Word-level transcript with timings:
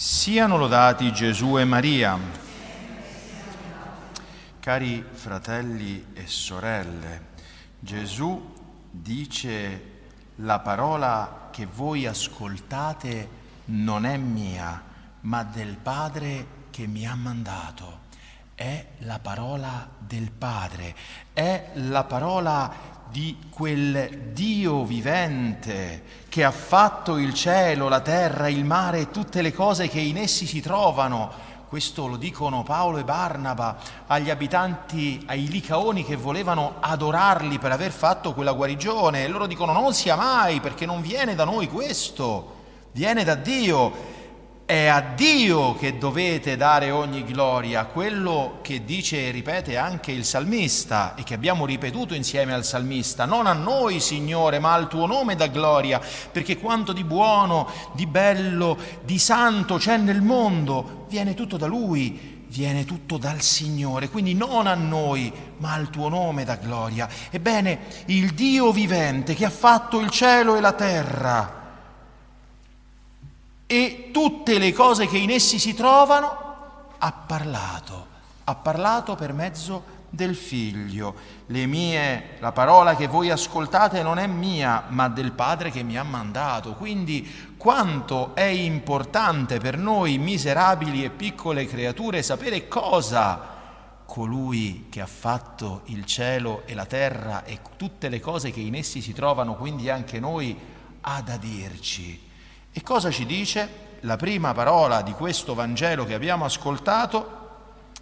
Siano 0.00 0.56
lodati 0.56 1.12
Gesù 1.12 1.58
e 1.58 1.64
Maria. 1.64 2.16
Cari 4.60 5.04
fratelli 5.10 6.12
e 6.14 6.24
sorelle, 6.28 7.22
Gesù 7.80 8.54
dice 8.92 9.82
la 10.36 10.60
parola 10.60 11.48
che 11.50 11.66
voi 11.66 12.06
ascoltate 12.06 13.28
non 13.64 14.06
è 14.06 14.16
mia, 14.16 14.80
ma 15.22 15.42
del 15.42 15.74
Padre 15.74 16.46
che 16.70 16.86
mi 16.86 17.04
ha 17.04 17.16
mandato. 17.16 18.02
È 18.54 18.86
la 18.98 19.18
parola 19.18 19.88
del 19.98 20.30
Padre, 20.30 20.94
è 21.32 21.70
la 21.74 22.04
parola 22.04 22.97
di 23.10 23.36
quel 23.50 24.30
Dio 24.32 24.84
vivente 24.84 26.02
che 26.28 26.44
ha 26.44 26.50
fatto 26.50 27.16
il 27.16 27.32
cielo, 27.34 27.88
la 27.88 28.00
terra, 28.00 28.48
il 28.48 28.64
mare 28.64 29.00
e 29.00 29.10
tutte 29.10 29.42
le 29.42 29.52
cose 29.52 29.88
che 29.88 30.00
in 30.00 30.18
essi 30.18 30.46
si 30.46 30.60
trovano. 30.60 31.46
Questo 31.68 32.06
lo 32.06 32.16
dicono 32.16 32.62
Paolo 32.62 32.98
e 32.98 33.04
Barnaba 33.04 33.76
agli 34.06 34.30
abitanti, 34.30 35.22
ai 35.26 35.48
licaoni 35.48 36.04
che 36.04 36.16
volevano 36.16 36.76
adorarli 36.80 37.58
per 37.58 37.72
aver 37.72 37.92
fatto 37.92 38.32
quella 38.32 38.52
guarigione. 38.52 39.24
E 39.24 39.28
loro 39.28 39.46
dicono 39.46 39.72
non 39.72 39.92
sia 39.92 40.16
mai 40.16 40.60
perché 40.60 40.86
non 40.86 41.02
viene 41.02 41.34
da 41.34 41.44
noi 41.44 41.68
questo, 41.68 42.54
viene 42.92 43.24
da 43.24 43.34
Dio 43.34 44.16
è 44.68 44.84
a 44.84 45.00
Dio 45.00 45.74
che 45.76 45.96
dovete 45.96 46.58
dare 46.58 46.90
ogni 46.90 47.24
gloria, 47.24 47.86
quello 47.86 48.58
che 48.60 48.84
dice 48.84 49.28
e 49.28 49.30
ripete 49.30 49.78
anche 49.78 50.12
il 50.12 50.26
salmista 50.26 51.14
e 51.14 51.22
che 51.22 51.32
abbiamo 51.32 51.64
ripetuto 51.64 52.12
insieme 52.12 52.52
al 52.52 52.66
salmista, 52.66 53.24
non 53.24 53.46
a 53.46 53.54
noi 53.54 53.98
Signore, 53.98 54.58
ma 54.58 54.74
al 54.74 54.86
tuo 54.86 55.06
nome 55.06 55.36
da 55.36 55.46
gloria, 55.46 55.98
perché 56.30 56.58
quanto 56.58 56.92
di 56.92 57.02
buono, 57.02 57.66
di 57.94 58.04
bello, 58.04 58.76
di 59.06 59.18
santo 59.18 59.78
c'è 59.78 59.96
nel 59.96 60.20
mondo, 60.20 61.06
viene 61.08 61.32
tutto 61.32 61.56
da 61.56 61.64
Lui, 61.64 62.44
viene 62.48 62.84
tutto 62.84 63.16
dal 63.16 63.40
Signore, 63.40 64.10
quindi 64.10 64.34
non 64.34 64.66
a 64.66 64.74
noi, 64.74 65.32
ma 65.56 65.72
al 65.72 65.88
tuo 65.88 66.10
nome 66.10 66.44
da 66.44 66.56
gloria. 66.56 67.08
Ebbene, 67.30 67.78
il 68.08 68.34
Dio 68.34 68.70
vivente 68.70 69.32
che 69.32 69.46
ha 69.46 69.50
fatto 69.50 69.98
il 69.98 70.10
cielo 70.10 70.56
e 70.56 70.60
la 70.60 70.72
terra, 70.72 71.57
e 73.70 74.08
tutte 74.14 74.58
le 74.58 74.72
cose 74.72 75.06
che 75.06 75.18
in 75.18 75.30
essi 75.30 75.58
si 75.58 75.74
trovano, 75.74 76.46
ha 76.96 77.12
parlato, 77.12 78.06
ha 78.44 78.54
parlato 78.54 79.14
per 79.14 79.34
mezzo 79.34 79.96
del 80.08 80.34
figlio. 80.34 81.14
Mie, 81.48 82.36
la 82.38 82.52
parola 82.52 82.96
che 82.96 83.08
voi 83.08 83.28
ascoltate 83.28 84.02
non 84.02 84.18
è 84.18 84.26
mia, 84.26 84.84
ma 84.88 85.08
del 85.08 85.32
Padre 85.32 85.70
che 85.70 85.82
mi 85.82 85.98
ha 85.98 86.02
mandato. 86.02 86.76
Quindi 86.76 87.54
quanto 87.58 88.34
è 88.34 88.44
importante 88.44 89.58
per 89.58 89.76
noi 89.76 90.16
miserabili 90.16 91.04
e 91.04 91.10
piccole 91.10 91.66
creature 91.66 92.22
sapere 92.22 92.68
cosa 92.68 93.56
colui 94.06 94.86
che 94.88 95.02
ha 95.02 95.06
fatto 95.06 95.82
il 95.86 96.06
cielo 96.06 96.62
e 96.64 96.72
la 96.72 96.86
terra 96.86 97.44
e 97.44 97.58
tutte 97.76 98.08
le 98.08 98.18
cose 98.18 98.50
che 98.50 98.60
in 98.60 98.76
essi 98.76 99.02
si 99.02 99.12
trovano, 99.12 99.56
quindi 99.56 99.90
anche 99.90 100.18
noi, 100.18 100.58
ha 101.02 101.20
da 101.20 101.36
dirci. 101.36 102.27
E 102.78 102.82
cosa 102.84 103.10
ci 103.10 103.26
dice? 103.26 103.68
La 104.02 104.14
prima 104.14 104.54
parola 104.54 105.02
di 105.02 105.10
questo 105.10 105.56
Vangelo 105.56 106.04
che 106.04 106.14
abbiamo 106.14 106.44
ascoltato 106.44 107.48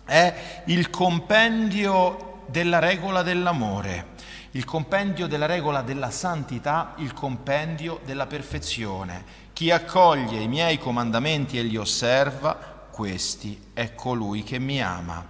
è 0.05 0.63
il 0.67 0.91
compendio 0.91 2.43
della 2.49 2.79
regola 2.79 3.23
dell'amore, 3.23 4.09
il 4.51 4.67
compendio 4.67 5.27
della 5.29 5.47
regola 5.47 5.81
della 5.81 6.11
santità, 6.11 6.93
il 6.99 7.15
compendio 7.15 8.01
della 8.05 8.27
perfezione. 8.27 9.25
Chi 9.55 9.71
accoglie 9.71 10.41
i 10.41 10.47
miei 10.47 10.79
comandamenti 10.79 11.59
e 11.59 11.63
li 11.63 11.79
osserva, 11.79 12.53
questi 12.91 13.59
è 13.73 13.95
colui 13.95 14.43
che 14.43 14.59
mi 14.59 14.83
ama. 14.83 15.25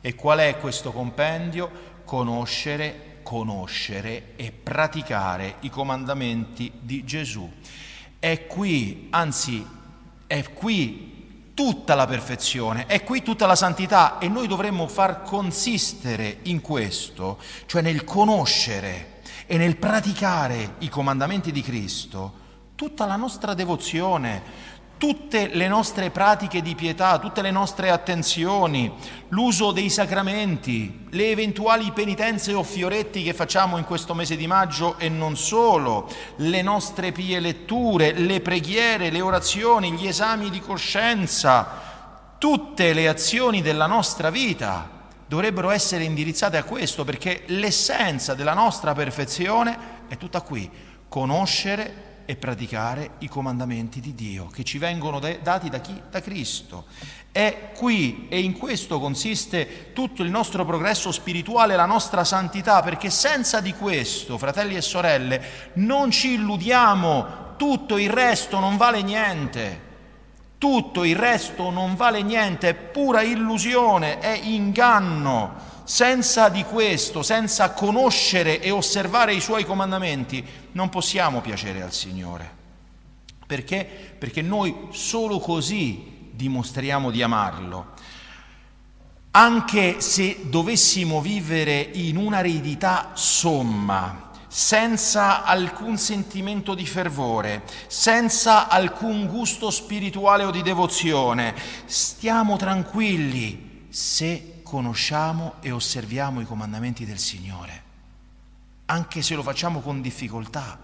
E 0.00 0.14
qual 0.14 0.38
è 0.38 0.58
questo 0.58 0.92
compendio? 0.92 1.68
Conoscere, 2.04 3.18
conoscere 3.24 4.34
e 4.36 4.52
praticare 4.52 5.56
i 5.62 5.70
comandamenti 5.70 6.70
di 6.80 7.02
Gesù. 7.04 7.50
È 8.22 8.46
qui, 8.46 9.08
anzi, 9.10 9.66
è 10.28 10.52
qui 10.52 11.50
tutta 11.54 11.96
la 11.96 12.06
perfezione, 12.06 12.86
è 12.86 13.02
qui 13.02 13.20
tutta 13.20 13.46
la 13.46 13.56
santità 13.56 14.18
e 14.18 14.28
noi 14.28 14.46
dovremmo 14.46 14.86
far 14.86 15.24
consistere 15.24 16.38
in 16.42 16.60
questo, 16.60 17.40
cioè 17.66 17.82
nel 17.82 18.04
conoscere 18.04 19.22
e 19.46 19.56
nel 19.56 19.76
praticare 19.76 20.76
i 20.78 20.88
comandamenti 20.88 21.50
di 21.50 21.62
Cristo, 21.62 22.32
tutta 22.76 23.06
la 23.06 23.16
nostra 23.16 23.54
devozione, 23.54 24.42
tutte 25.02 25.48
le 25.48 25.66
nostre 25.66 26.10
pratiche 26.10 26.62
di 26.62 26.76
pietà, 26.76 27.18
tutte 27.18 27.42
le 27.42 27.50
nostre 27.50 27.90
attenzioni, 27.90 28.88
l'uso 29.30 29.72
dei 29.72 29.90
sacramenti, 29.90 31.06
le 31.10 31.30
eventuali 31.32 31.90
penitenze 31.90 32.52
o 32.52 32.62
fioretti 32.62 33.24
che 33.24 33.34
facciamo 33.34 33.78
in 33.78 33.84
questo 33.84 34.14
mese 34.14 34.36
di 34.36 34.46
maggio 34.46 34.96
e 34.98 35.08
non 35.08 35.36
solo, 35.36 36.08
le 36.36 36.62
nostre 36.62 37.10
pie 37.10 37.40
letture, 37.40 38.12
le 38.12 38.40
preghiere, 38.42 39.10
le 39.10 39.20
orazioni, 39.20 39.90
gli 39.90 40.06
esami 40.06 40.50
di 40.50 40.60
coscienza, 40.60 42.36
tutte 42.38 42.92
le 42.92 43.08
azioni 43.08 43.60
della 43.60 43.86
nostra 43.86 44.30
vita 44.30 44.88
dovrebbero 45.26 45.70
essere 45.70 46.04
indirizzate 46.04 46.58
a 46.58 46.62
questo 46.62 47.02
perché 47.02 47.42
l'essenza 47.46 48.34
della 48.34 48.54
nostra 48.54 48.92
perfezione 48.92 50.04
è 50.06 50.16
tutta 50.16 50.42
qui, 50.42 50.70
conoscere 51.08 52.10
e 52.24 52.36
praticare 52.36 53.12
i 53.18 53.28
comandamenti 53.28 54.00
di 54.00 54.14
Dio 54.14 54.46
che 54.46 54.64
ci 54.64 54.78
vengono 54.78 55.18
dati 55.18 55.68
da 55.68 55.80
chi? 55.80 56.00
Da 56.10 56.20
Cristo. 56.20 56.84
È 57.32 57.70
qui 57.74 58.26
e 58.28 58.40
in 58.40 58.52
questo 58.52 59.00
consiste 59.00 59.92
tutto 59.92 60.22
il 60.22 60.30
nostro 60.30 60.64
progresso 60.64 61.10
spirituale, 61.10 61.76
la 61.76 61.86
nostra 61.86 62.24
santità, 62.24 62.82
perché 62.82 63.08
senza 63.08 63.60
di 63.60 63.72
questo, 63.72 64.36
fratelli 64.36 64.76
e 64.76 64.82
sorelle, 64.82 65.42
non 65.74 66.10
ci 66.10 66.34
illudiamo, 66.34 67.54
tutto 67.56 67.96
il 67.96 68.10
resto 68.10 68.58
non 68.58 68.76
vale 68.76 69.02
niente. 69.02 69.90
Tutto 70.58 71.04
il 71.04 71.16
resto 71.16 71.70
non 71.70 71.96
vale 71.96 72.22
niente, 72.22 72.68
è 72.68 72.74
pura 72.74 73.22
illusione, 73.22 74.18
è 74.18 74.38
inganno. 74.42 75.71
Senza 75.84 76.48
di 76.48 76.64
questo, 76.64 77.22
senza 77.22 77.70
conoscere 77.72 78.60
e 78.60 78.70
osservare 78.70 79.34
i 79.34 79.40
suoi 79.40 79.64
comandamenti, 79.64 80.44
non 80.72 80.88
possiamo 80.88 81.40
piacere 81.40 81.82
al 81.82 81.92
Signore. 81.92 82.60
Perché? 83.46 83.84
Perché 84.18 84.42
noi 84.42 84.88
solo 84.90 85.38
così 85.38 86.30
dimostriamo 86.32 87.10
di 87.10 87.22
amarlo. 87.22 87.90
Anche 89.32 90.00
se 90.00 90.40
dovessimo 90.44 91.20
vivere 91.20 91.90
in 91.92 92.16
un'aridità 92.16 93.12
somma, 93.14 94.30
senza 94.46 95.44
alcun 95.44 95.96
sentimento 95.96 96.74
di 96.74 96.84
fervore, 96.84 97.62
senza 97.86 98.68
alcun 98.68 99.26
gusto 99.26 99.70
spirituale 99.70 100.44
o 100.44 100.50
di 100.50 100.60
devozione, 100.60 101.54
stiamo 101.86 102.58
tranquilli 102.58 103.86
se 103.88 104.51
conosciamo 104.72 105.56
e 105.60 105.70
osserviamo 105.70 106.40
i 106.40 106.46
comandamenti 106.46 107.04
del 107.04 107.18
Signore, 107.18 107.82
anche 108.86 109.20
se 109.20 109.34
lo 109.34 109.42
facciamo 109.42 109.80
con 109.80 110.00
difficoltà, 110.00 110.78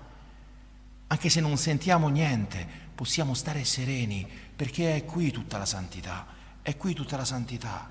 anche 1.06 1.30
se 1.30 1.40
non 1.40 1.56
sentiamo 1.56 2.08
niente, 2.08 2.68
possiamo 2.94 3.32
stare 3.32 3.64
sereni 3.64 4.28
perché 4.54 4.96
è 4.96 5.04
qui 5.06 5.30
tutta 5.30 5.56
la 5.56 5.64
santità, 5.64 6.26
è 6.60 6.76
qui 6.76 6.92
tutta 6.92 7.16
la 7.16 7.24
santità, 7.24 7.88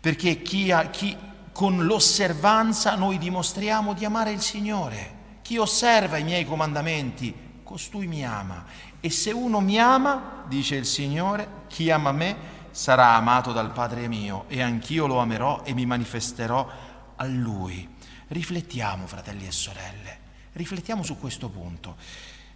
perché 0.00 0.40
chi, 0.40 0.70
ha, 0.70 0.88
chi 0.88 1.14
con 1.52 1.84
l'osservanza 1.84 2.94
noi 2.94 3.18
dimostriamo 3.18 3.92
di 3.92 4.06
amare 4.06 4.30
il 4.32 4.40
Signore. 4.40 5.14
Chi 5.42 5.58
osserva 5.58 6.16
i 6.16 6.24
miei 6.24 6.46
comandamenti, 6.46 7.34
costui 7.62 8.06
mi 8.06 8.24
ama. 8.24 8.64
E 9.00 9.10
se 9.10 9.32
uno 9.32 9.60
mi 9.60 9.78
ama, 9.78 10.44
dice 10.48 10.76
il 10.76 10.86
Signore, 10.86 11.46
chi 11.68 11.90
ama 11.90 12.10
me, 12.12 12.55
sarà 12.76 13.14
amato 13.14 13.52
dal 13.52 13.72
Padre 13.72 14.06
mio 14.06 14.44
e 14.48 14.60
anch'io 14.60 15.06
lo 15.06 15.18
amerò 15.18 15.62
e 15.64 15.72
mi 15.72 15.86
manifesterò 15.86 16.68
a 17.16 17.24
Lui. 17.24 17.88
Riflettiamo, 18.28 19.06
fratelli 19.06 19.46
e 19.46 19.50
sorelle, 19.50 20.18
riflettiamo 20.52 21.02
su 21.02 21.18
questo 21.18 21.48
punto. 21.48 21.96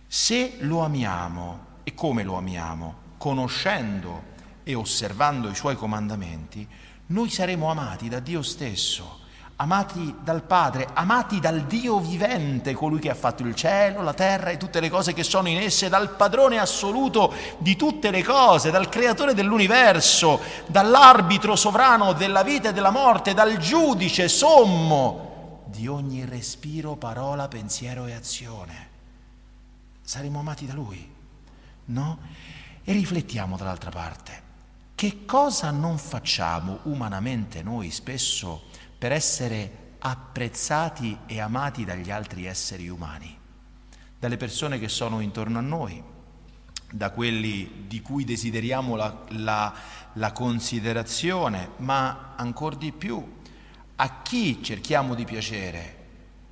Se 0.06 0.58
lo 0.60 0.80
amiamo, 0.80 1.78
e 1.84 1.94
come 1.94 2.22
lo 2.22 2.34
amiamo? 2.34 2.96
Conoscendo 3.16 4.24
e 4.62 4.74
osservando 4.74 5.48
i 5.48 5.54
Suoi 5.54 5.74
comandamenti, 5.74 6.68
noi 7.06 7.30
saremo 7.30 7.70
amati 7.70 8.10
da 8.10 8.20
Dio 8.20 8.42
stesso 8.42 9.20
amati 9.60 10.16
dal 10.22 10.42
Padre, 10.42 10.88
amati 10.94 11.38
dal 11.38 11.64
Dio 11.64 11.98
vivente, 12.00 12.72
colui 12.72 12.98
che 12.98 13.10
ha 13.10 13.14
fatto 13.14 13.42
il 13.42 13.54
cielo, 13.54 14.02
la 14.02 14.14
terra 14.14 14.50
e 14.50 14.56
tutte 14.56 14.80
le 14.80 14.88
cose 14.88 15.12
che 15.12 15.22
sono 15.22 15.48
in 15.48 15.58
esse, 15.58 15.90
dal 15.90 16.16
padrone 16.16 16.58
assoluto 16.58 17.32
di 17.58 17.76
tutte 17.76 18.10
le 18.10 18.24
cose, 18.24 18.70
dal 18.70 18.88
creatore 18.88 19.34
dell'universo, 19.34 20.40
dall'arbitro 20.66 21.56
sovrano 21.56 22.14
della 22.14 22.42
vita 22.42 22.70
e 22.70 22.72
della 22.72 22.90
morte, 22.90 23.34
dal 23.34 23.58
giudice 23.58 24.28
sommo 24.28 25.64
di 25.66 25.86
ogni 25.86 26.24
respiro, 26.24 26.96
parola, 26.96 27.46
pensiero 27.46 28.06
e 28.06 28.14
azione. 28.14 28.88
Saremo 30.02 30.38
amati 30.38 30.64
da 30.64 30.72
lui, 30.72 31.06
no? 31.86 32.18
E 32.82 32.92
riflettiamo 32.92 33.58
dall'altra 33.58 33.90
parte. 33.90 34.48
Che 34.94 35.26
cosa 35.26 35.70
non 35.70 35.98
facciamo 35.98 36.78
umanamente 36.84 37.62
noi 37.62 37.90
spesso 37.90 38.68
per 39.00 39.12
essere 39.12 39.94
apprezzati 40.00 41.20
e 41.24 41.40
amati 41.40 41.86
dagli 41.86 42.10
altri 42.10 42.44
esseri 42.44 42.86
umani, 42.90 43.34
dalle 44.18 44.36
persone 44.36 44.78
che 44.78 44.90
sono 44.90 45.20
intorno 45.20 45.56
a 45.56 45.62
noi, 45.62 46.02
da 46.92 47.08
quelli 47.08 47.86
di 47.86 48.02
cui 48.02 48.26
desideriamo 48.26 48.96
la, 48.96 49.24
la, 49.28 49.72
la 50.12 50.32
considerazione, 50.32 51.70
ma 51.78 52.34
ancora 52.36 52.76
di 52.76 52.92
più 52.92 53.26
a 53.96 54.20
chi 54.20 54.62
cerchiamo 54.62 55.14
di 55.14 55.24
piacere, 55.24 55.96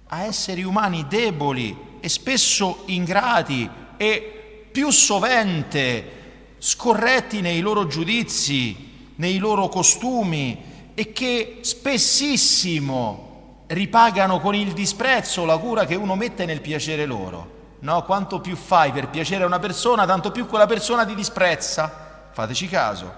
a 0.06 0.22
esseri 0.22 0.62
umani 0.62 1.06
deboli 1.06 1.76
e 2.00 2.08
spesso 2.08 2.84
ingrati 2.86 3.68
e 3.98 4.68
più 4.72 4.90
sovente 4.90 6.54
scorretti 6.56 7.42
nei 7.42 7.60
loro 7.60 7.86
giudizi, 7.86 9.12
nei 9.16 9.36
loro 9.36 9.68
costumi 9.68 10.67
e 10.98 11.12
che 11.12 11.58
spessissimo 11.60 13.62
ripagano 13.68 14.40
con 14.40 14.56
il 14.56 14.72
disprezzo 14.72 15.44
la 15.44 15.56
cura 15.56 15.86
che 15.86 15.94
uno 15.94 16.16
mette 16.16 16.44
nel 16.44 16.60
piacere 16.60 17.06
loro. 17.06 17.76
No? 17.78 18.02
Quanto 18.02 18.40
più 18.40 18.56
fai 18.56 18.90
per 18.90 19.06
piacere 19.06 19.44
a 19.44 19.46
una 19.46 19.60
persona, 19.60 20.06
tanto 20.06 20.32
più 20.32 20.46
quella 20.46 20.66
persona 20.66 21.06
ti 21.06 21.14
disprezza. 21.14 22.30
Fateci 22.32 22.66
caso. 22.66 23.14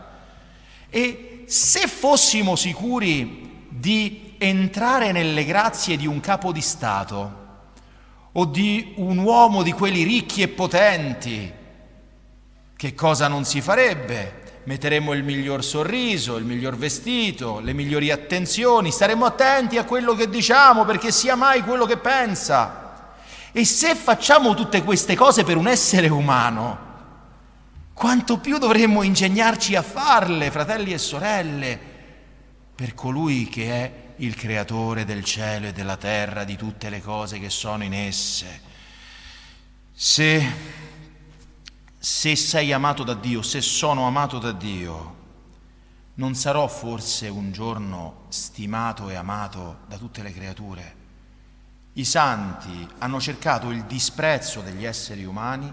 E 0.90 1.44
se 1.46 1.86
fossimo 1.86 2.54
sicuri 2.54 3.68
di 3.70 4.34
entrare 4.36 5.10
nelle 5.10 5.46
grazie 5.46 5.96
di 5.96 6.06
un 6.06 6.20
capo 6.20 6.52
di 6.52 6.60
Stato 6.60 7.32
o 8.30 8.44
di 8.44 8.92
un 8.96 9.16
uomo 9.16 9.62
di 9.62 9.72
quelli 9.72 10.02
ricchi 10.02 10.42
e 10.42 10.48
potenti, 10.48 11.50
che 12.76 12.94
cosa 12.94 13.26
non 13.26 13.46
si 13.46 13.62
farebbe? 13.62 14.40
Metteremo 14.64 15.12
il 15.12 15.24
miglior 15.24 15.64
sorriso, 15.64 16.36
il 16.36 16.44
miglior 16.44 16.76
vestito, 16.76 17.60
le 17.60 17.72
migliori 17.72 18.10
attenzioni, 18.10 18.90
staremo 18.90 19.24
attenti 19.24 19.78
a 19.78 19.84
quello 19.84 20.14
che 20.14 20.28
diciamo 20.28 20.84
perché 20.84 21.10
sia 21.10 21.34
mai 21.34 21.62
quello 21.62 21.86
che 21.86 21.96
pensa. 21.96 23.14
E 23.52 23.64
se 23.64 23.94
facciamo 23.94 24.54
tutte 24.54 24.82
queste 24.82 25.16
cose 25.16 25.44
per 25.44 25.56
un 25.56 25.66
essere 25.66 26.08
umano, 26.08 26.88
quanto 27.94 28.38
più 28.38 28.58
dovremmo 28.58 29.02
ingegnarci 29.02 29.74
a 29.74 29.82
farle, 29.82 30.50
fratelli 30.50 30.92
e 30.92 30.98
sorelle, 30.98 31.78
per 32.74 32.94
colui 32.94 33.46
che 33.48 33.70
è 33.72 33.92
il 34.16 34.34
creatore 34.34 35.04
del 35.04 35.24
cielo 35.24 35.66
e 35.66 35.72
della 35.72 35.96
terra, 35.96 36.44
di 36.44 36.56
tutte 36.56 36.90
le 36.90 37.00
cose 37.00 37.38
che 37.38 37.50
sono 37.50 37.82
in 37.84 37.92
esse. 37.92 38.60
Se, 39.92 40.52
se 42.02 42.34
sei 42.34 42.72
amato 42.72 43.04
da 43.04 43.12
Dio, 43.12 43.42
se 43.42 43.60
sono 43.60 44.06
amato 44.06 44.38
da 44.38 44.52
Dio, 44.52 45.16
non 46.14 46.34
sarò 46.34 46.66
forse 46.66 47.28
un 47.28 47.52
giorno 47.52 48.22
stimato 48.28 49.10
e 49.10 49.16
amato 49.16 49.80
da 49.86 49.98
tutte 49.98 50.22
le 50.22 50.32
creature? 50.32 50.94
I 51.92 52.04
santi 52.06 52.88
hanno 53.00 53.20
cercato 53.20 53.68
il 53.68 53.84
disprezzo 53.84 54.62
degli 54.62 54.86
esseri 54.86 55.26
umani 55.26 55.70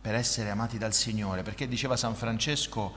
per 0.00 0.16
essere 0.16 0.50
amati 0.50 0.78
dal 0.78 0.92
Signore, 0.92 1.44
perché 1.44 1.68
diceva 1.68 1.96
San 1.96 2.16
Francesco, 2.16 2.94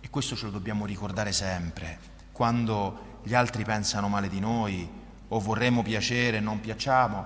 e 0.00 0.10
questo 0.10 0.34
ce 0.34 0.46
lo 0.46 0.50
dobbiamo 0.50 0.86
ricordare 0.86 1.30
sempre, 1.30 2.00
quando 2.32 3.20
gli 3.22 3.34
altri 3.34 3.62
pensano 3.62 4.08
male 4.08 4.28
di 4.28 4.40
noi 4.40 4.90
o 5.28 5.38
vorremmo 5.38 5.84
piacere 5.84 6.38
e 6.38 6.40
non 6.40 6.58
piacciamo, 6.58 7.24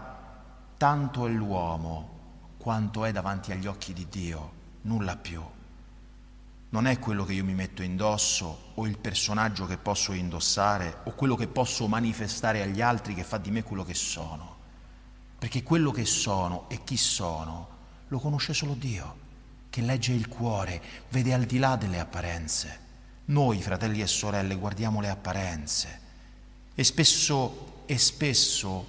tanto 0.76 1.26
è 1.26 1.30
l'uomo 1.30 2.12
quanto 2.58 3.06
è 3.06 3.12
davanti 3.12 3.52
agli 3.52 3.66
occhi 3.66 3.94
di 3.94 4.06
Dio, 4.10 4.55
nulla 4.86 5.16
più. 5.16 5.42
Non 6.70 6.86
è 6.86 6.98
quello 6.98 7.24
che 7.24 7.34
io 7.34 7.44
mi 7.44 7.54
metto 7.54 7.82
indosso 7.82 8.72
o 8.74 8.86
il 8.86 8.98
personaggio 8.98 9.66
che 9.66 9.76
posso 9.76 10.12
indossare 10.12 10.98
o 11.04 11.12
quello 11.12 11.36
che 11.36 11.46
posso 11.46 11.86
manifestare 11.86 12.62
agli 12.62 12.80
altri 12.80 13.14
che 13.14 13.22
fa 13.22 13.38
di 13.38 13.50
me 13.50 13.62
quello 13.62 13.84
che 13.84 13.94
sono 13.94 14.56
perché 15.38 15.62
quello 15.62 15.90
che 15.90 16.04
sono 16.04 16.64
e 16.68 16.82
chi 16.82 16.96
sono 16.96 17.74
lo 18.08 18.18
conosce 18.18 18.54
solo 18.54 18.74
Dio, 18.74 19.16
che 19.70 19.80
legge 19.82 20.12
il 20.12 20.28
cuore, 20.28 20.80
vede 21.10 21.34
al 21.34 21.44
di 21.44 21.58
là 21.58 21.76
delle 21.76 22.00
apparenze. 22.00 22.84
Noi, 23.26 23.60
fratelli 23.60 24.00
e 24.00 24.06
sorelle, 24.06 24.54
guardiamo 24.54 25.00
le 25.00 25.08
apparenze 25.08 26.00
e 26.74 26.84
spesso, 26.84 27.82
e 27.86 27.98
spesso 27.98 28.86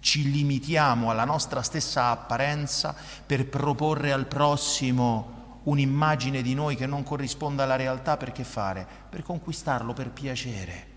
ci 0.00 0.30
limitiamo 0.30 1.10
alla 1.10 1.24
nostra 1.24 1.62
stessa 1.62 2.10
apparenza 2.10 2.94
per 3.24 3.46
proporre 3.46 4.12
al 4.12 4.26
prossimo 4.26 5.60
un'immagine 5.64 6.42
di 6.42 6.54
noi 6.54 6.74
che 6.74 6.86
non 6.86 7.02
corrisponda 7.02 7.64
alla 7.64 7.76
realtà 7.76 8.16
per 8.16 8.32
che 8.32 8.44
fare? 8.44 8.86
Per 9.08 9.22
conquistarlo, 9.22 9.92
per 9.92 10.10
piacere 10.10 10.88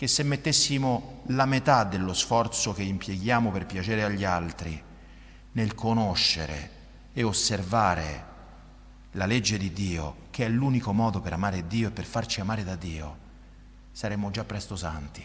che 0.00 0.08
se 0.08 0.22
mettessimo 0.22 1.20
la 1.26 1.44
metà 1.44 1.84
dello 1.84 2.14
sforzo 2.14 2.72
che 2.72 2.82
impieghiamo 2.82 3.50
per 3.50 3.66
piacere 3.66 4.02
agli 4.02 4.24
altri 4.24 4.82
nel 5.52 5.74
conoscere 5.74 6.70
e 7.12 7.22
osservare 7.22 8.24
la 9.12 9.26
legge 9.26 9.58
di 9.58 9.74
Dio, 9.74 10.28
che 10.30 10.46
è 10.46 10.48
l'unico 10.48 10.94
modo 10.94 11.20
per 11.20 11.34
amare 11.34 11.66
Dio 11.66 11.88
e 11.88 11.90
per 11.90 12.06
farci 12.06 12.40
amare 12.40 12.64
da 12.64 12.76
Dio, 12.76 13.16
saremmo 13.92 14.30
già 14.30 14.42
presto 14.42 14.74
santi. 14.74 15.22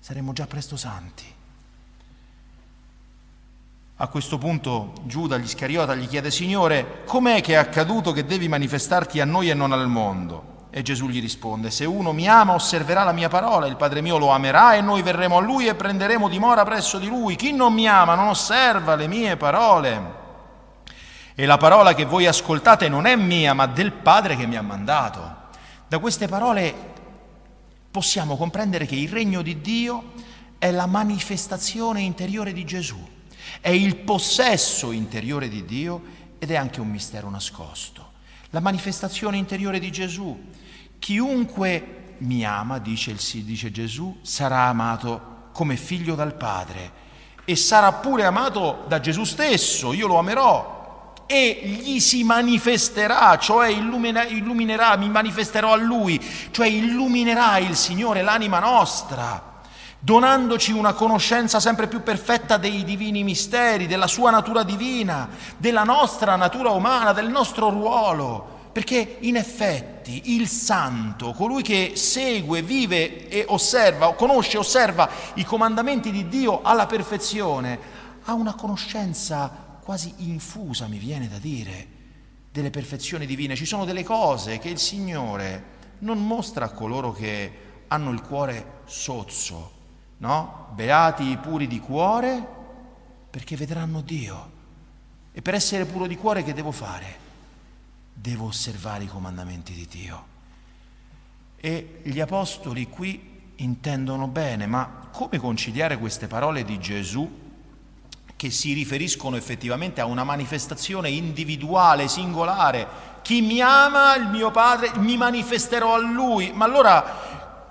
Saremmo 0.00 0.32
già 0.32 0.46
presto 0.46 0.78
santi. 0.78 1.24
A 4.00 4.06
questo 4.06 4.38
punto 4.38 4.92
Giuda 5.02 5.34
l'Iscariota 5.34 5.96
gli 5.96 6.06
chiede, 6.06 6.30
Signore, 6.30 7.02
com'è 7.04 7.40
che 7.40 7.54
è 7.54 7.56
accaduto 7.56 8.12
che 8.12 8.24
devi 8.24 8.46
manifestarti 8.46 9.20
a 9.20 9.24
noi 9.24 9.50
e 9.50 9.54
non 9.54 9.72
al 9.72 9.88
mondo? 9.88 10.66
E 10.70 10.82
Gesù 10.82 11.08
gli 11.08 11.20
risponde, 11.20 11.72
se 11.72 11.84
uno 11.84 12.12
mi 12.12 12.28
ama 12.28 12.54
osserverà 12.54 13.02
la 13.02 13.10
mia 13.10 13.28
parola, 13.28 13.66
il 13.66 13.74
Padre 13.74 14.00
mio 14.00 14.16
lo 14.16 14.28
amerà 14.28 14.74
e 14.74 14.82
noi 14.82 15.02
verremo 15.02 15.38
a 15.38 15.40
lui 15.40 15.66
e 15.66 15.74
prenderemo 15.74 16.28
dimora 16.28 16.64
presso 16.64 16.98
di 16.98 17.08
lui. 17.08 17.34
Chi 17.34 17.50
non 17.52 17.72
mi 17.72 17.88
ama 17.88 18.14
non 18.14 18.28
osserva 18.28 18.94
le 18.94 19.08
mie 19.08 19.36
parole. 19.36 20.00
E 21.34 21.44
la 21.44 21.56
parola 21.56 21.92
che 21.92 22.04
voi 22.04 22.28
ascoltate 22.28 22.88
non 22.88 23.04
è 23.04 23.16
mia, 23.16 23.52
ma 23.52 23.66
del 23.66 23.90
Padre 23.90 24.36
che 24.36 24.46
mi 24.46 24.54
ha 24.54 24.62
mandato. 24.62 25.36
Da 25.88 25.98
queste 25.98 26.28
parole 26.28 26.72
possiamo 27.90 28.36
comprendere 28.36 28.86
che 28.86 28.94
il 28.94 29.08
regno 29.08 29.42
di 29.42 29.60
Dio 29.60 30.12
è 30.58 30.70
la 30.70 30.86
manifestazione 30.86 32.00
interiore 32.02 32.52
di 32.52 32.64
Gesù, 32.64 33.16
è 33.60 33.70
il 33.70 33.96
possesso 33.96 34.92
interiore 34.92 35.48
di 35.48 35.64
Dio 35.64 36.02
ed 36.38 36.50
è 36.50 36.56
anche 36.56 36.80
un 36.80 36.88
mistero 36.88 37.28
nascosto. 37.30 38.12
La 38.50 38.60
manifestazione 38.60 39.36
interiore 39.36 39.78
di 39.78 39.90
Gesù. 39.90 40.38
Chiunque 40.98 42.16
mi 42.18 42.44
ama, 42.44 42.78
dice, 42.78 43.10
il, 43.10 43.44
dice 43.44 43.70
Gesù, 43.70 44.18
sarà 44.22 44.62
amato 44.62 45.50
come 45.52 45.76
figlio 45.76 46.14
dal 46.14 46.34
Padre 46.34 47.06
e 47.44 47.56
sarà 47.56 47.92
pure 47.92 48.24
amato 48.24 48.84
da 48.88 49.00
Gesù 49.00 49.24
stesso, 49.24 49.92
io 49.92 50.06
lo 50.06 50.18
amerò. 50.18 50.76
E 51.26 51.60
gli 51.62 51.98
si 52.00 52.22
manifesterà, 52.24 53.38
cioè 53.38 53.68
illumina, 53.68 54.26
illuminerà, 54.26 54.96
mi 54.96 55.08
manifesterò 55.08 55.72
a 55.72 55.76
lui, 55.76 56.20
cioè 56.50 56.66
illuminerà 56.66 57.58
il 57.58 57.76
Signore 57.76 58.22
l'anima 58.22 58.58
nostra, 58.58 59.57
donandoci 59.98 60.72
una 60.72 60.92
conoscenza 60.92 61.60
sempre 61.60 61.88
più 61.88 62.02
perfetta 62.02 62.56
dei 62.56 62.84
divini 62.84 63.24
misteri, 63.24 63.86
della 63.86 64.06
sua 64.06 64.30
natura 64.30 64.62
divina, 64.62 65.28
della 65.56 65.84
nostra 65.84 66.36
natura 66.36 66.70
umana, 66.70 67.12
del 67.12 67.28
nostro 67.28 67.68
ruolo 67.68 68.56
perché 68.78 69.16
in 69.22 69.34
effetti 69.34 70.34
il 70.36 70.46
santo, 70.46 71.32
colui 71.32 71.62
che 71.62 71.94
segue, 71.96 72.62
vive 72.62 73.28
e 73.28 73.44
osserva, 73.48 74.14
conosce 74.14 74.56
e 74.56 74.60
osserva 74.60 75.10
i 75.34 75.44
comandamenti 75.44 76.12
di 76.12 76.28
Dio 76.28 76.62
alla 76.62 76.86
perfezione, 76.86 77.76
ha 78.22 78.34
una 78.34 78.54
conoscenza 78.54 79.80
quasi 79.82 80.14
infusa, 80.18 80.86
mi 80.86 80.98
viene 80.98 81.28
da 81.28 81.38
dire, 81.38 81.86
delle 82.52 82.70
perfezioni 82.70 83.26
divine. 83.26 83.56
Ci 83.56 83.66
sono 83.66 83.84
delle 83.84 84.04
cose 84.04 84.58
che 84.58 84.68
il 84.68 84.78
Signore 84.78 85.76
non 86.00 86.24
mostra 86.24 86.66
a 86.66 86.70
coloro 86.70 87.10
che 87.10 87.52
hanno 87.88 88.12
il 88.12 88.22
cuore 88.22 88.82
sozzo, 88.84 89.72
no? 90.18 90.68
Beati 90.74 91.30
i 91.30 91.36
puri 91.36 91.66
di 91.66 91.80
cuore 91.80 92.46
perché 93.30 93.56
vedranno 93.56 94.00
Dio. 94.00 94.56
E 95.32 95.42
per 95.42 95.54
essere 95.54 95.84
puro 95.84 96.06
di 96.06 96.16
cuore 96.16 96.42
che 96.42 96.54
devo 96.54 96.72
fare? 96.72 97.26
devo 98.20 98.46
osservare 98.46 99.04
i 99.04 99.06
comandamenti 99.06 99.72
di 99.72 99.86
Dio. 99.88 100.36
E 101.56 102.00
gli 102.02 102.20
apostoli 102.20 102.88
qui 102.88 103.36
intendono 103.56 104.26
bene, 104.26 104.66
ma 104.66 105.08
come 105.12 105.38
conciliare 105.38 105.98
queste 105.98 106.26
parole 106.26 106.64
di 106.64 106.78
Gesù 106.78 107.46
che 108.34 108.50
si 108.50 108.72
riferiscono 108.72 109.36
effettivamente 109.36 110.00
a 110.00 110.06
una 110.06 110.24
manifestazione 110.24 111.10
individuale, 111.10 112.08
singolare? 112.08 113.06
Chi 113.22 113.40
mi 113.40 113.60
ama, 113.60 114.14
il 114.16 114.28
mio 114.28 114.50
Padre, 114.50 114.92
mi 114.98 115.16
manifesterò 115.16 115.94
a 115.94 115.98
Lui. 115.98 116.52
Ma 116.52 116.64
allora 116.64 117.27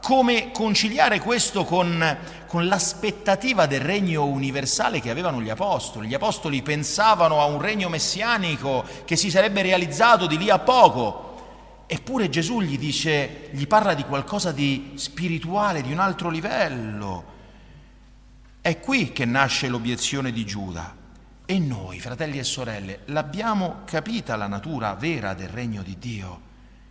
come 0.07 0.51
conciliare 0.51 1.19
questo 1.19 1.65
con, 1.65 2.17
con, 2.47 2.65
l'aspettativa 2.65 3.65
del 3.65 3.81
regno 3.81 4.23
universale 4.23 5.01
che 5.01 5.09
avevano 5.09 5.41
gli 5.41 5.49
apostoli? 5.49 6.07
Gli 6.07 6.13
apostoli 6.13 6.61
pensavano 6.61 7.41
a 7.41 7.45
un 7.45 7.59
regno 7.59 7.89
messianico 7.89 8.85
che 9.03 9.17
si 9.17 9.29
sarebbe 9.29 9.63
realizzato 9.63 10.25
di 10.25 10.37
lì 10.37 10.49
a 10.49 10.59
poco. 10.59 11.83
Eppure 11.87 12.29
Gesù 12.29 12.61
gli 12.61 12.77
dice, 12.77 13.49
gli 13.51 13.67
parla 13.67 13.93
di 13.95 14.05
qualcosa 14.05 14.53
di 14.53 14.93
spirituale, 14.95 15.81
di 15.81 15.91
un 15.91 15.99
altro 15.99 16.29
livello. 16.29 17.25
È 18.61 18.79
qui 18.79 19.11
che 19.11 19.25
nasce 19.25 19.67
l'obiezione 19.67 20.31
di 20.31 20.45
Giuda. 20.45 20.95
E 21.45 21.59
noi, 21.59 21.99
fratelli 21.99 22.39
e 22.39 22.45
sorelle, 22.45 23.01
l'abbiamo 23.07 23.79
capita 23.83 24.37
la 24.37 24.47
natura 24.47 24.93
vera 24.93 25.33
del 25.33 25.49
regno 25.49 25.83
di 25.83 25.97
Dio, 25.99 26.41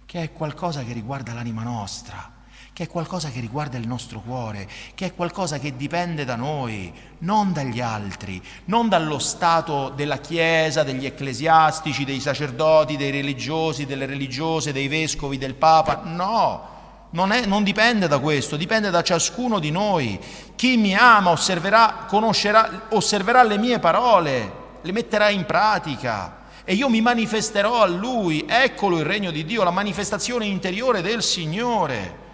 che 0.04 0.20
è 0.20 0.32
qualcosa 0.34 0.84
che 0.84 0.92
riguarda 0.92 1.32
l'anima 1.32 1.62
nostra 1.62 2.34
che 2.76 2.82
è 2.82 2.88
qualcosa 2.88 3.30
che 3.30 3.40
riguarda 3.40 3.78
il 3.78 3.88
nostro 3.88 4.20
cuore, 4.20 4.68
che 4.94 5.06
è 5.06 5.14
qualcosa 5.14 5.58
che 5.58 5.78
dipende 5.78 6.26
da 6.26 6.36
noi, 6.36 6.92
non 7.20 7.54
dagli 7.54 7.80
altri, 7.80 8.38
non 8.66 8.90
dallo 8.90 9.18
stato 9.18 9.88
della 9.96 10.18
Chiesa, 10.18 10.82
degli 10.82 11.06
ecclesiastici, 11.06 12.04
dei 12.04 12.20
sacerdoti, 12.20 12.98
dei 12.98 13.10
religiosi, 13.10 13.86
delle 13.86 14.04
religiose, 14.04 14.74
dei 14.74 14.88
vescovi, 14.88 15.38
del 15.38 15.54
Papa, 15.54 16.02
no. 16.04 16.74
Non, 17.12 17.32
è, 17.32 17.46
non, 17.46 17.64
dipende 17.64 18.08
da 18.08 18.18
questo, 18.18 18.56
dipende 18.56 18.90
da 18.90 19.02
ciascuno 19.02 19.58
di 19.58 19.70
noi. 19.70 20.20
Chi 20.54 20.76
mi 20.76 20.94
ama 20.94 21.30
osserverà, 21.30 22.04
conoscerà, 22.06 22.88
osserverà 22.90 23.42
le 23.42 23.56
mie 23.56 23.78
parole, 23.78 24.52
le 24.82 24.92
metterà 24.92 25.30
in 25.30 25.46
pratica 25.46 26.44
e 26.62 26.74
io 26.74 26.90
mi 26.90 27.00
manifesterò 27.00 27.80
a 27.80 27.86
Lui. 27.86 28.44
Eccolo 28.46 28.98
il 28.98 29.06
regno 29.06 29.30
di 29.30 29.46
Dio, 29.46 29.64
la 29.64 29.70
manifestazione 29.70 30.44
interiore 30.44 31.00
del 31.00 31.22
Signore. 31.22 32.24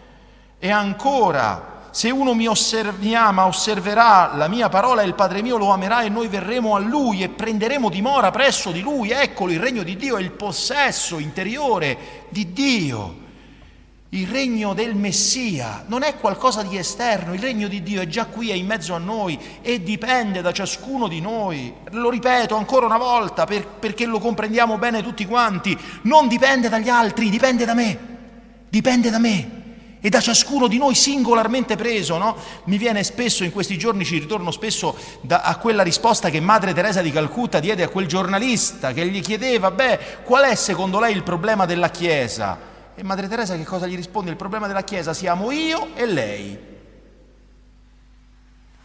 E 0.64 0.70
ancora, 0.70 1.88
se 1.90 2.08
uno 2.12 2.34
mi, 2.34 2.46
osserv- 2.46 2.96
mi 3.00 3.16
ama, 3.16 3.46
osserverà 3.46 4.30
la 4.36 4.46
mia 4.46 4.68
parola 4.68 5.02
e 5.02 5.06
il 5.06 5.14
Padre 5.14 5.42
mio 5.42 5.56
lo 5.56 5.70
amerà 5.72 6.02
e 6.02 6.08
noi 6.08 6.28
verremo 6.28 6.76
a 6.76 6.78
Lui 6.78 7.20
e 7.20 7.30
prenderemo 7.30 7.90
dimora 7.90 8.30
presso 8.30 8.70
di 8.70 8.80
Lui. 8.80 9.10
Eccolo, 9.10 9.50
il 9.50 9.58
regno 9.58 9.82
di 9.82 9.96
Dio 9.96 10.18
è 10.18 10.20
il 10.20 10.30
possesso 10.30 11.18
interiore 11.18 12.26
di 12.28 12.52
Dio. 12.52 13.16
Il 14.10 14.28
regno 14.28 14.72
del 14.72 14.94
Messia 14.94 15.82
non 15.88 16.04
è 16.04 16.14
qualcosa 16.14 16.62
di 16.62 16.76
esterno, 16.76 17.34
il 17.34 17.40
regno 17.40 17.66
di 17.66 17.82
Dio 17.82 18.00
è 18.00 18.06
già 18.06 18.26
qui, 18.26 18.50
è 18.50 18.54
in 18.54 18.66
mezzo 18.66 18.94
a 18.94 18.98
noi 18.98 19.36
e 19.62 19.82
dipende 19.82 20.42
da 20.42 20.52
ciascuno 20.52 21.08
di 21.08 21.20
noi. 21.20 21.74
Lo 21.90 22.08
ripeto 22.08 22.54
ancora 22.54 22.86
una 22.86 22.98
volta 22.98 23.46
per, 23.46 23.66
perché 23.66 24.06
lo 24.06 24.20
comprendiamo 24.20 24.78
bene 24.78 25.02
tutti 25.02 25.26
quanti, 25.26 25.76
non 26.02 26.28
dipende 26.28 26.68
dagli 26.68 26.88
altri, 26.88 27.30
dipende 27.30 27.64
da 27.64 27.74
me, 27.74 27.98
dipende 28.68 29.10
da 29.10 29.18
me 29.18 29.60
e 30.04 30.08
da 30.08 30.20
ciascuno 30.20 30.66
di 30.66 30.78
noi 30.78 30.96
singolarmente 30.96 31.76
preso. 31.76 32.18
No? 32.18 32.36
Mi 32.64 32.76
viene 32.76 33.04
spesso, 33.04 33.44
in 33.44 33.52
questi 33.52 33.78
giorni 33.78 34.04
ci 34.04 34.18
ritorno 34.18 34.50
spesso 34.50 34.96
da, 35.20 35.42
a 35.42 35.56
quella 35.56 35.84
risposta 35.84 36.28
che 36.28 36.40
Madre 36.40 36.74
Teresa 36.74 37.00
di 37.00 37.12
Calcutta 37.12 37.60
diede 37.60 37.84
a 37.84 37.88
quel 37.88 38.08
giornalista 38.08 38.92
che 38.92 39.06
gli 39.06 39.20
chiedeva, 39.20 39.70
beh, 39.70 40.22
qual 40.24 40.42
è 40.42 40.56
secondo 40.56 40.98
lei 40.98 41.14
il 41.14 41.22
problema 41.22 41.66
della 41.66 41.90
Chiesa? 41.90 42.58
E 42.96 43.04
Madre 43.04 43.28
Teresa 43.28 43.56
che 43.56 43.64
cosa 43.64 43.86
gli 43.86 43.94
risponde? 43.94 44.30
Il 44.30 44.36
problema 44.36 44.66
della 44.66 44.82
Chiesa 44.82 45.14
siamo 45.14 45.52
io 45.52 45.94
e 45.94 46.06
lei. 46.06 46.58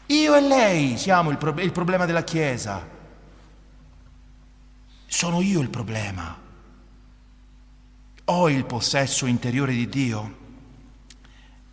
Io 0.06 0.36
e 0.36 0.42
lei 0.42 0.98
siamo 0.98 1.32
il, 1.32 1.38
pro- 1.38 1.60
il 1.60 1.72
problema 1.72 2.06
della 2.06 2.24
Chiesa. 2.24 2.88
Sono 5.08 5.42
io 5.42 5.62
il 5.62 5.70
problema. 5.70 6.38
Ho 8.26 8.50
il 8.50 8.66
possesso 8.66 9.26
interiore 9.26 9.74
di 9.74 9.90
Dio. 9.90 10.46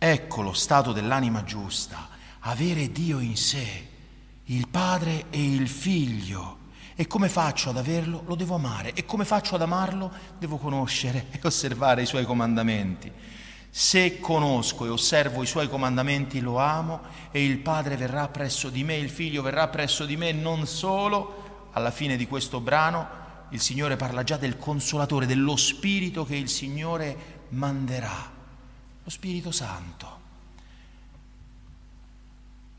Ecco 0.07 0.43
lo 0.43 0.53
stato 0.53 0.91
dell'anima 0.91 1.43
giusta, 1.43 2.09
avere 2.41 2.91
Dio 2.91 3.19
in 3.19 3.35
sé, 3.35 3.87
il 4.43 4.67
Padre 4.67 5.25
e 5.31 5.43
il 5.43 5.67
Figlio. 5.67 6.57
E 6.93 7.07
come 7.07 7.27
faccio 7.27 7.71
ad 7.71 7.77
averlo? 7.77 8.21
Lo 8.27 8.35
devo 8.35 8.53
amare. 8.53 8.93
E 8.93 9.03
come 9.03 9.25
faccio 9.25 9.55
ad 9.55 9.63
amarlo? 9.63 10.11
Devo 10.37 10.57
conoscere 10.57 11.25
e 11.33 11.39
osservare 11.41 12.03
i 12.03 12.05
suoi 12.05 12.23
comandamenti. 12.23 13.11
Se 13.67 14.19
conosco 14.19 14.85
e 14.85 14.89
osservo 14.89 15.41
i 15.41 15.47
suoi 15.47 15.67
comandamenti, 15.67 16.39
lo 16.39 16.59
amo 16.59 17.01
e 17.31 17.43
il 17.43 17.57
Padre 17.57 17.97
verrà 17.97 18.27
presso 18.27 18.69
di 18.69 18.83
me, 18.83 18.95
il 18.97 19.09
Figlio 19.09 19.41
verrà 19.41 19.69
presso 19.69 20.05
di 20.05 20.15
me, 20.15 20.31
non 20.31 20.67
solo, 20.67 21.69
alla 21.71 21.89
fine 21.89 22.15
di 22.15 22.27
questo 22.27 22.59
brano, 22.59 23.07
il 23.49 23.59
Signore 23.59 23.95
parla 23.95 24.21
già 24.21 24.37
del 24.37 24.59
consolatore, 24.59 25.25
dello 25.25 25.55
Spirito 25.55 26.25
che 26.25 26.35
il 26.35 26.49
Signore 26.49 27.47
manderà 27.49 28.33
lo 29.05 29.11
Spirito 29.11 29.51
Santo. 29.51 30.23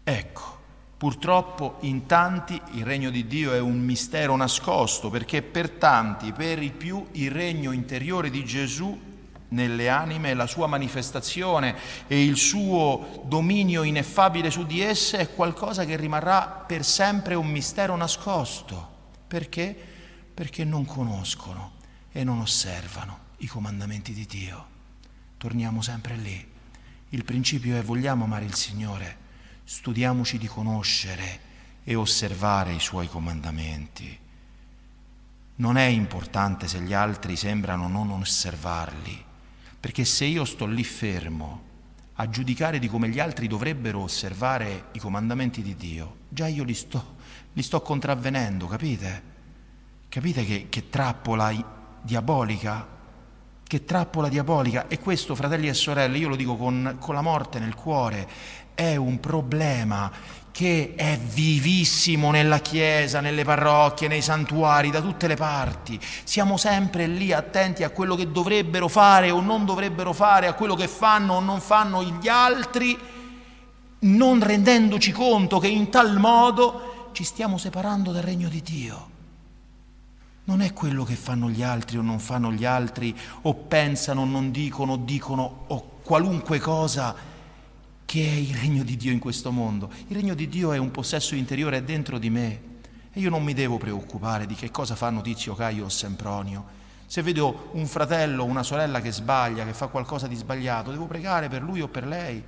Ecco, 0.02 0.58
purtroppo 0.96 1.76
in 1.82 2.06
tanti 2.06 2.60
il 2.72 2.84
regno 2.84 3.10
di 3.10 3.28
Dio 3.28 3.52
è 3.52 3.60
un 3.60 3.78
mistero 3.78 4.34
nascosto, 4.34 5.08
perché 5.08 5.42
per 5.42 5.70
tanti, 5.70 6.32
per 6.32 6.60
i 6.60 6.72
più, 6.72 7.06
il 7.12 7.30
regno 7.30 7.70
interiore 7.70 8.28
di 8.30 8.44
Gesù 8.44 9.14
nelle 9.50 9.88
anime, 9.88 10.34
la 10.34 10.48
sua 10.48 10.66
manifestazione 10.66 11.76
e 12.08 12.24
il 12.24 12.36
suo 12.36 13.22
dominio 13.26 13.84
ineffabile 13.84 14.50
su 14.50 14.66
di 14.66 14.80
esse 14.80 15.18
è 15.18 15.32
qualcosa 15.32 15.84
che 15.84 15.94
rimarrà 15.94 16.64
per 16.66 16.84
sempre 16.84 17.36
un 17.36 17.46
mistero 17.46 17.94
nascosto. 17.94 18.94
Perché? 19.28 19.76
Perché 20.34 20.64
non 20.64 20.84
conoscono 20.84 21.74
e 22.10 22.24
non 22.24 22.40
osservano 22.40 23.18
i 23.38 23.46
comandamenti 23.46 24.12
di 24.12 24.26
Dio 24.26 24.74
torniamo 25.38 25.82
sempre 25.82 26.16
lì. 26.16 26.46
Il 27.10 27.24
principio 27.24 27.76
è 27.76 27.82
vogliamo 27.82 28.24
amare 28.24 28.44
il 28.44 28.54
Signore, 28.54 29.16
studiamoci 29.64 30.38
di 30.38 30.46
conoscere 30.46 31.40
e 31.84 31.94
osservare 31.94 32.72
i 32.72 32.80
Suoi 32.80 33.08
comandamenti. 33.08 34.18
Non 35.56 35.76
è 35.76 35.84
importante 35.84 36.68
se 36.68 36.80
gli 36.80 36.92
altri 36.92 37.36
sembrano 37.36 37.88
non 37.88 38.10
osservarli, 38.10 39.24
perché 39.78 40.04
se 40.04 40.24
io 40.24 40.44
sto 40.44 40.66
lì 40.66 40.84
fermo 40.84 41.62
a 42.14 42.28
giudicare 42.28 42.78
di 42.78 42.88
come 42.88 43.08
gli 43.08 43.20
altri 43.20 43.46
dovrebbero 43.46 44.00
osservare 44.00 44.86
i 44.92 44.98
comandamenti 44.98 45.62
di 45.62 45.76
Dio, 45.76 46.16
già 46.28 46.46
io 46.46 46.64
li 46.64 46.74
sto, 46.74 47.16
li 47.52 47.62
sto 47.62 47.80
contravvenendo, 47.82 48.66
capite? 48.66 49.34
Capite 50.08 50.44
che, 50.44 50.66
che 50.68 50.88
trappola 50.88 51.98
diabolica 52.02 52.95
che 53.66 53.84
trappola 53.84 54.28
diabolica 54.28 54.86
e 54.86 54.98
questo, 55.00 55.34
fratelli 55.34 55.68
e 55.68 55.74
sorelle, 55.74 56.18
io 56.18 56.28
lo 56.28 56.36
dico 56.36 56.56
con, 56.56 56.96
con 57.00 57.14
la 57.14 57.20
morte 57.20 57.58
nel 57.58 57.74
cuore, 57.74 58.28
è 58.74 58.94
un 58.94 59.18
problema 59.18 60.10
che 60.52 60.94
è 60.96 61.18
vivissimo 61.18 62.30
nella 62.30 62.60
Chiesa, 62.60 63.20
nelle 63.20 63.44
parrocchie, 63.44 64.08
nei 64.08 64.22
santuari, 64.22 64.90
da 64.90 65.02
tutte 65.02 65.26
le 65.26 65.34
parti. 65.34 66.00
Siamo 66.24 66.56
sempre 66.56 67.06
lì 67.06 67.32
attenti 67.32 67.82
a 67.82 67.90
quello 67.90 68.14
che 68.14 68.30
dovrebbero 68.30 68.88
fare 68.88 69.30
o 69.30 69.40
non 69.40 69.66
dovrebbero 69.66 70.12
fare, 70.12 70.46
a 70.46 70.54
quello 70.54 70.74
che 70.74 70.88
fanno 70.88 71.34
o 71.34 71.40
non 71.40 71.60
fanno 71.60 72.02
gli 72.02 72.28
altri, 72.28 72.96
non 73.98 74.40
rendendoci 74.40 75.10
conto 75.12 75.58
che 75.58 75.68
in 75.68 75.90
tal 75.90 76.18
modo 76.18 77.10
ci 77.12 77.24
stiamo 77.24 77.58
separando 77.58 78.12
dal 78.12 78.22
regno 78.22 78.48
di 78.48 78.62
Dio 78.62 79.14
non 80.46 80.60
è 80.60 80.72
quello 80.72 81.04
che 81.04 81.16
fanno 81.16 81.50
gli 81.50 81.62
altri 81.62 81.98
o 81.98 82.02
non 82.02 82.20
fanno 82.20 82.52
gli 82.52 82.64
altri, 82.64 83.16
o 83.42 83.54
pensano, 83.54 84.24
non 84.24 84.50
dicono, 84.50 84.96
dicono, 84.96 85.64
o 85.68 85.98
qualunque 86.02 86.60
cosa 86.60 87.14
che 88.04 88.24
è 88.24 88.34
il 88.34 88.54
regno 88.54 88.84
di 88.84 88.96
Dio 88.96 89.10
in 89.10 89.18
questo 89.18 89.50
mondo. 89.50 89.90
Il 90.06 90.16
regno 90.16 90.34
di 90.34 90.48
Dio 90.48 90.72
è 90.72 90.78
un 90.78 90.92
possesso 90.92 91.34
interiore 91.34 91.82
dentro 91.84 92.18
di 92.18 92.30
me 92.30 92.60
e 93.12 93.18
io 93.18 93.28
non 93.28 93.42
mi 93.42 93.54
devo 93.54 93.76
preoccupare 93.76 94.46
di 94.46 94.54
che 94.54 94.70
cosa 94.70 94.94
fanno 94.94 95.20
Tizio, 95.20 95.54
Caio 95.54 95.86
o 95.86 95.88
Sempronio. 95.88 96.74
Se 97.06 97.22
vedo 97.22 97.70
un 97.72 97.86
fratello 97.86 98.44
o 98.44 98.46
una 98.46 98.62
sorella 98.62 99.00
che 99.00 99.10
sbaglia, 99.10 99.64
che 99.64 99.74
fa 99.74 99.88
qualcosa 99.88 100.28
di 100.28 100.36
sbagliato, 100.36 100.92
devo 100.92 101.06
pregare 101.06 101.48
per 101.48 101.62
lui 101.62 101.80
o 101.80 101.88
per 101.88 102.06
lei. 102.06 102.40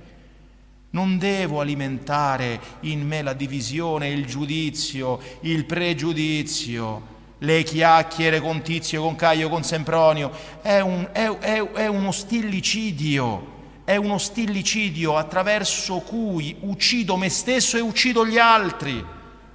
Non 0.91 1.17
devo 1.17 1.59
alimentare 1.59 2.59
in 2.81 3.05
me 3.05 3.21
la 3.21 3.33
divisione, 3.33 4.07
il 4.07 4.25
giudizio, 4.25 5.19
il 5.41 5.65
pregiudizio 5.65 7.17
le 7.39 7.63
chiacchiere 7.63 8.41
con 8.41 8.61
Tizio, 8.61 9.01
con 9.01 9.15
Caio, 9.15 9.49
con 9.49 9.63
Sempronio, 9.63 10.31
è, 10.61 10.79
un, 10.79 11.07
è, 11.11 11.27
è, 11.29 11.71
è 11.71 11.87
uno 11.87 12.11
stillicidio, 12.11 13.57
è 13.83 13.95
uno 13.95 14.17
stillicidio 14.17 15.15
attraverso 15.15 15.99
cui 15.99 16.55
uccido 16.61 17.15
me 17.15 17.29
stesso 17.29 17.77
e 17.77 17.81
uccido 17.81 18.25
gli 18.25 18.37
altri, 18.37 19.03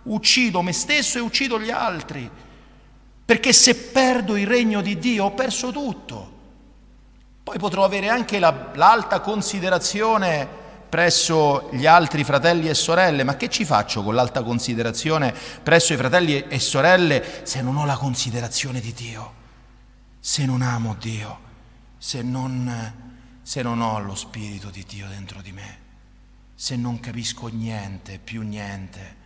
uccido 0.05 0.63
me 0.63 0.73
stesso 0.73 1.19
e 1.19 1.21
uccido 1.21 1.61
gli 1.61 1.71
altri, 1.71 2.29
perché 3.25 3.53
se 3.53 3.75
perdo 3.75 4.37
il 4.37 4.47
regno 4.47 4.81
di 4.81 4.99
Dio 4.99 5.25
ho 5.27 5.31
perso 5.33 5.71
tutto. 5.71 6.33
Poi 7.43 7.59
potrò 7.59 7.85
avere 7.85 8.09
anche 8.09 8.39
la, 8.39 8.71
l'alta 8.75 9.21
considerazione 9.21 10.63
presso 10.95 11.71
gli 11.73 11.87
altri 11.87 12.23
fratelli 12.23 12.69
e 12.69 12.75
sorelle, 12.75 13.25
ma 13.25 13.35
che 13.35 13.51
ci 13.51 13.65
faccio 13.65 14.05
con 14.05 14.15
l'alta 14.15 14.45
considerazione 14.45 15.35
presso 15.61 15.93
i 15.93 15.97
fratelli 15.97 16.47
e 16.47 16.61
sorelle 16.61 17.41
se 17.43 17.63
non 17.63 17.77
ho 17.79 17.85
la 17.85 17.97
considerazione 17.97 18.79
di 18.79 18.93
Dio, 18.93 19.33
se 20.21 20.47
non 20.47 20.63
amo 20.63 20.95
Dio, 20.95 21.39
se 21.99 22.23
non, 22.23 22.93
se 23.43 23.63
non 23.63 23.81
ho 23.81 23.99
lo 23.99 24.15
Spirito 24.15 24.71
di 24.71 24.85
Dio 24.89 25.09
dentro 25.09 25.43
di 25.43 25.51
me, 25.51 25.79
se 26.55 26.77
non 26.77 27.01
capisco 27.01 27.49
niente, 27.49 28.21
più 28.23 28.43
niente 28.43 29.17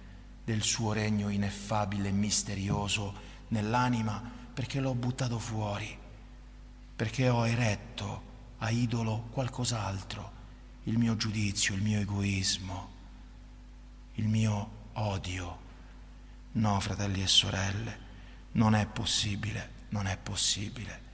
del 0.45 0.63
suo 0.63 0.95
regno 0.95 1.29
ineffabile 1.29 2.09
e 2.09 2.13
misterioso 2.13 3.13
nell'anima 3.49 4.23
perché 4.55 4.81
l'ho 4.81 4.95
buttato 4.95 5.39
fuori, 5.39 5.95
perché 6.97 7.29
ho 7.29 7.47
eretto 7.47 8.23
a 8.57 8.71
idolo 8.71 9.27
qualcos'altro, 9.33 10.37
il 10.89 10.97
mio 10.97 11.17
giudizio, 11.17 11.75
il 11.75 11.83
mio 11.83 12.01
egoismo, 12.01 12.89
il 14.15 14.27
mio 14.27 14.71
odio. 14.95 15.67
No, 16.53 16.81
fratelli 16.81 17.23
e 17.23 17.27
sorelle, 17.27 17.99
non 18.53 18.75
è 18.75 18.87
possibile, 18.87 19.71
non 19.91 20.07
è 20.07 20.17
possibile. 20.17 21.07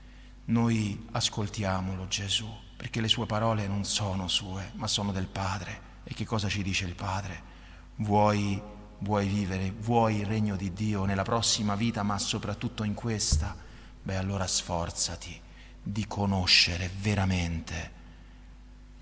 Noi 0.45 1.07
ascoltiamolo 1.11 2.07
Gesù, 2.07 2.49
perché 2.77 3.01
le 3.01 3.09
sue 3.09 3.25
parole 3.25 3.67
non 3.67 3.83
sono 3.83 4.29
sue, 4.29 4.71
ma 4.75 4.87
sono 4.87 5.11
del 5.11 5.27
Padre. 5.27 5.93
E 6.05 6.13
che 6.13 6.25
cosa 6.25 6.47
ci 6.47 6.63
dice 6.63 6.85
il 6.85 6.95
Padre? 6.95 7.53
Vuoi, 7.97 8.61
vuoi 8.99 9.27
vivere, 9.27 9.71
vuoi 9.71 10.19
il 10.19 10.25
regno 10.25 10.55
di 10.55 10.71
Dio 10.71 11.03
nella 11.03 11.23
prossima 11.23 11.75
vita, 11.75 12.01
ma 12.01 12.17
soprattutto 12.17 12.83
in 12.83 12.93
questa? 12.93 13.55
Beh, 14.01 14.15
allora 14.15 14.47
sforzati 14.47 15.37
di 15.83 16.07
conoscere 16.07 16.89
veramente 16.97 17.94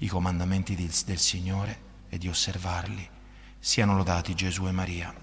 i 0.04 0.08
comandamenti 0.08 0.76
del, 0.76 0.92
del 1.06 1.18
Signore 1.18 1.92
e 2.10 2.18
di 2.18 2.28
osservarli. 2.28 3.08
Siano 3.58 3.96
lodati 3.96 4.36
Gesù 4.36 4.68
e 4.68 4.72
Maria. 4.72 5.23